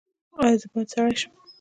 [0.41, 1.31] ایا زه باید سړی شم؟